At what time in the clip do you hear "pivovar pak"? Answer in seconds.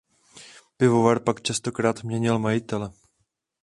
0.77-1.41